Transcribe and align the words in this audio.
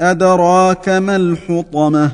أدراك 0.00 0.88
ما 0.88 1.16
الحطمة؟ 1.16 2.10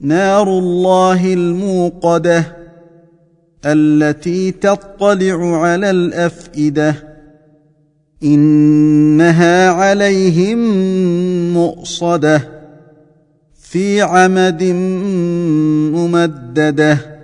نار 0.00 0.48
الله 0.58 1.32
الموقدة 1.34 2.56
التي 3.64 4.50
تطلع 4.50 5.60
على 5.62 5.90
الأفئدة. 5.90 6.94
إنها 8.24 9.70
عليهم 9.70 10.58
مؤصدة 11.54 12.48
في 13.62 14.02
عمد 14.02 14.62
ممددة. 15.94 17.15